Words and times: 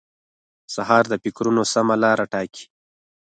سهار 0.75 1.03
د 1.09 1.13
فکرونو 1.23 1.61
سمه 1.73 1.95
لار 2.03 2.19
ټاکي. 2.31 2.65